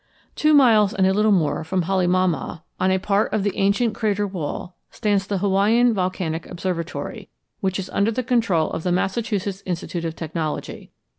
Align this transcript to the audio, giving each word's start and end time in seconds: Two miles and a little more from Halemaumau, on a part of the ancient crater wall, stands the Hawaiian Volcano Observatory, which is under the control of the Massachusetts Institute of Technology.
Two 0.35 0.55
miles 0.55 0.95
and 0.95 1.05
a 1.05 1.13
little 1.13 1.31
more 1.31 1.63
from 1.63 1.83
Halemaumau, 1.83 2.63
on 2.79 2.89
a 2.89 2.97
part 2.97 3.31
of 3.31 3.43
the 3.43 3.55
ancient 3.55 3.93
crater 3.93 4.25
wall, 4.25 4.75
stands 4.89 5.27
the 5.27 5.37
Hawaiian 5.37 5.93
Volcano 5.93 6.39
Observatory, 6.49 7.29
which 7.59 7.77
is 7.77 7.87
under 7.91 8.09
the 8.09 8.23
control 8.23 8.71
of 8.71 8.81
the 8.81 8.91
Massachusetts 8.91 9.61
Institute 9.63 10.03
of 10.03 10.15
Technology. 10.15 10.91